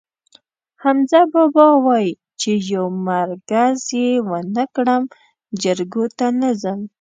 [0.81, 5.03] حمزه بابا وایي: چې یو مرگز یې ونه کړم،
[5.61, 6.27] جرګو ته
[6.61, 6.79] ځم.